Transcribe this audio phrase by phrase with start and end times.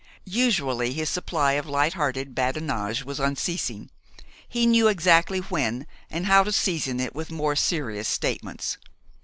[0.25, 3.91] Usually his supply of light hearted badinage was unceasing.
[4.49, 8.79] He knew exactly when and how to season it with more serious statements.